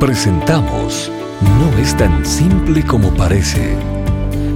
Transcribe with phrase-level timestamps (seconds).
[0.00, 1.10] Presentamos
[1.58, 3.78] No es tan simple como parece.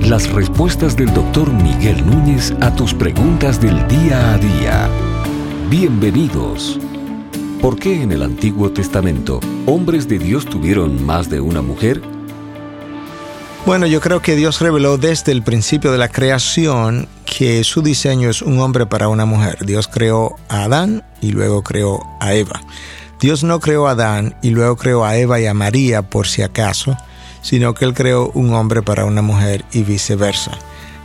[0.03, 4.91] Las respuestas del doctor Miguel Núñez a tus preguntas del día a día.
[5.71, 6.79] Bienvenidos.
[7.63, 12.03] ¿Por qué en el Antiguo Testamento hombres de Dios tuvieron más de una mujer?
[13.65, 18.29] Bueno, yo creo que Dios reveló desde el principio de la creación que su diseño
[18.29, 19.65] es un hombre para una mujer.
[19.65, 22.61] Dios creó a Adán y luego creó a Eva.
[23.21, 26.41] Dios no creó a Adán y luego creó a Eva y a María por si
[26.41, 26.97] acaso,
[27.43, 30.53] sino que Él creó un hombre para una mujer y viceversa.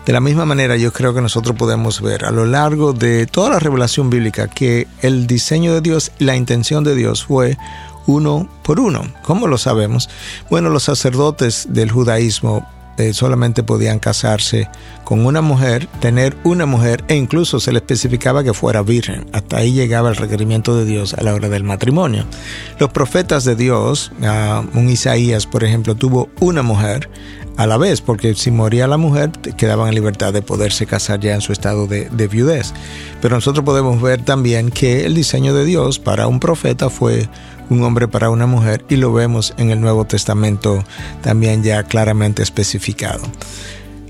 [0.06, 3.50] De la misma manera yo creo que nosotros podemos ver a lo largo de toda
[3.50, 7.58] la revelación bíblica que el diseño de Dios y la intención de Dios fue
[8.06, 9.02] uno por uno.
[9.24, 10.10] ¿Cómo lo sabemos?
[10.50, 12.66] Bueno, los sacerdotes del judaísmo
[12.98, 14.70] eh, solamente podían casarse
[15.04, 19.26] con una mujer, tener una mujer e incluso se le especificaba que fuera virgen.
[19.34, 22.26] Hasta ahí llegaba el requerimiento de Dios a la hora del matrimonio.
[22.80, 27.10] Los profetas de Dios, uh, un Isaías por ejemplo, tuvo una mujer
[27.58, 31.34] a la vez, porque si moría la mujer quedaban en libertad de poderse casar ya
[31.36, 32.74] en su estado de, viudez.
[33.22, 37.30] Pero nosotros podemos ver también que el diseño de Dios para un profeta fue
[37.70, 40.84] un hombre para una mujer y lo vemos en el Nuevo Testamento
[41.22, 43.22] también ya claramente especificado.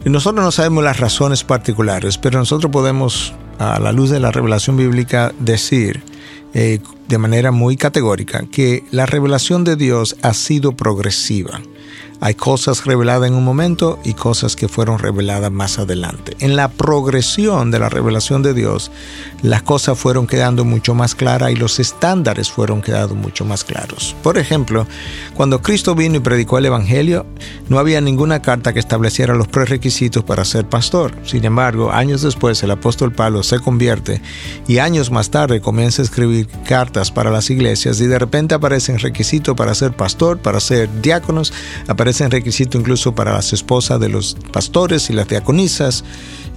[0.05, 4.77] nosotros no sabemos las razones particulares, pero nosotros podemos, a la luz de la revelación
[4.77, 6.03] bíblica, decir
[6.53, 11.61] eh, de manera muy categórica que la revelación de Dios ha sido progresiva.
[12.21, 16.35] Hay cosas reveladas en un momento y cosas que fueron reveladas más adelante.
[16.39, 18.91] En la progresión de la revelación de Dios,
[19.41, 24.15] las cosas fueron quedando mucho más claras y los estándares fueron quedando mucho más claros.
[24.23, 24.87] Por ejemplo,
[25.35, 27.25] cuando Cristo vino y predicó el Evangelio,
[27.67, 31.13] no había ninguna carta que estableciera los prerequisitos para ser pastor.
[31.25, 34.21] Sin embargo, años después el apóstol Pablo se convierte
[34.67, 38.99] y años más tarde comienza a escribir cartas para las iglesias y de repente aparecen
[38.99, 41.51] requisitos para ser pastor, para ser diáconos,
[41.87, 46.03] aparecen requisitos incluso para las esposas de los pastores y las diaconisas.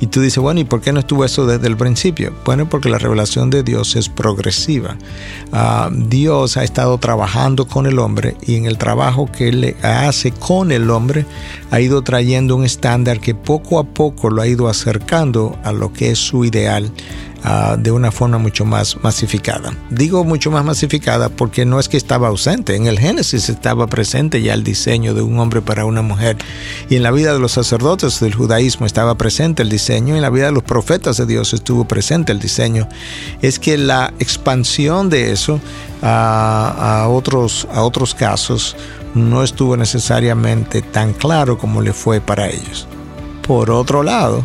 [0.00, 2.32] Y tú dices, bueno, ¿y por qué no estuvo eso desde el principio?
[2.44, 4.96] Bueno, porque la revelación de Dios es progresiva.
[5.52, 10.30] Uh, Dios ha estado trabajando con el hombre y en el trabajo que Él hace
[10.30, 11.26] con el hombre
[11.70, 15.92] ha ido trayendo un estándar que poco a poco lo ha ido acercando a lo
[15.92, 16.90] que es su ideal
[17.44, 19.74] uh, de una forma mucho más masificada.
[19.90, 24.40] Digo mucho más masificada porque no es que estaba ausente, en el Génesis estaba presente
[24.40, 26.36] ya el diseño de un hombre para una mujer
[26.88, 30.22] y en la vida de los sacerdotes del judaísmo estaba presente el diseño, y en
[30.22, 32.88] la vida de los profetas de Dios estuvo presente el diseño.
[33.42, 35.60] Es que la expansión de eso
[36.02, 38.76] a, a otros, a otros casos
[39.18, 42.86] no estuvo necesariamente tan claro como le fue para ellos.
[43.46, 44.44] Por otro lado,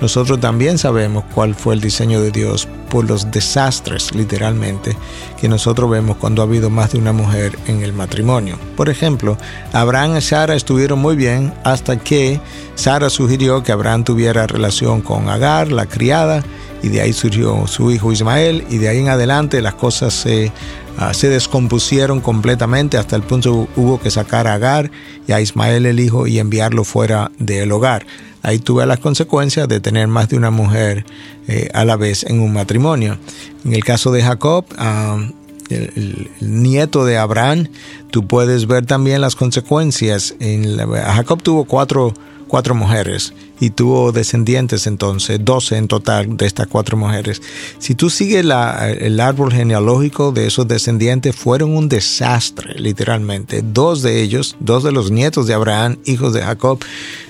[0.00, 4.96] nosotros también sabemos cuál fue el diseño de Dios por los desastres, literalmente,
[5.40, 8.58] que nosotros vemos cuando ha habido más de una mujer en el matrimonio.
[8.76, 9.36] Por ejemplo,
[9.72, 12.40] Abraham y Sara estuvieron muy bien hasta que
[12.76, 16.44] Sara sugirió que Abraham tuviera relación con Agar, la criada,
[16.82, 20.52] y de ahí surgió su hijo Ismael, y de ahí en adelante las cosas se,
[20.98, 24.90] uh, se descompusieron completamente hasta el punto hubo que sacar a Agar
[25.26, 28.06] y a Ismael el hijo y enviarlo fuera del hogar
[28.42, 31.04] ahí tuve las consecuencias de tener más de una mujer
[31.46, 33.18] eh, a la vez en un matrimonio.
[33.64, 35.32] En el caso de Jacob, um,
[35.70, 37.68] el, nieto de Abraham,
[38.10, 40.34] tú puedes ver también las consecuencias.
[40.40, 42.14] En Jacob tuvo cuatro,
[42.48, 47.42] cuatro mujeres y tuvo descendientes entonces, 12 en total de estas cuatro mujeres.
[47.78, 53.62] Si tú sigues el árbol genealógico de esos descendientes, fueron un desastre, literalmente.
[53.62, 56.78] Dos de ellos, dos de los nietos de Abraham, hijos de Jacob,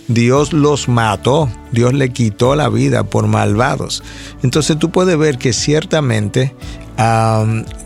[0.07, 4.03] Dios los mató, Dios le quitó la vida por malvados.
[4.43, 6.55] Entonces tú puedes ver que ciertamente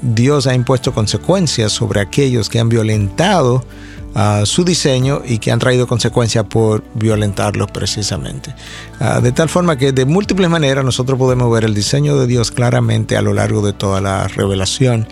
[0.02, 3.64] Dios ha impuesto consecuencias sobre aquellos que han violentado
[4.14, 8.54] uh, su diseño y que han traído consecuencias por violentarlos precisamente.
[9.00, 12.50] Uh, de tal forma que de múltiples maneras nosotros podemos ver el diseño de Dios
[12.50, 15.06] claramente a lo largo de toda la revelación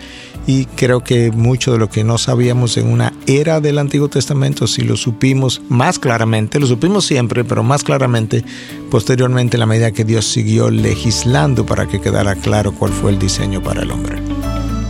[0.47, 4.67] y creo que mucho de lo que no sabíamos en una era del Antiguo Testamento,
[4.67, 8.43] si lo supimos más claramente, lo supimos siempre, pero más claramente
[8.89, 13.19] posteriormente en la medida que Dios siguió legislando para que quedara claro cuál fue el
[13.19, 14.21] diseño para el hombre.